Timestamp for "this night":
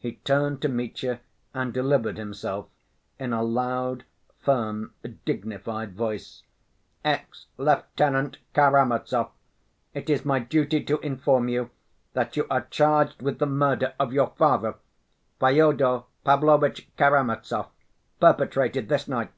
18.88-19.30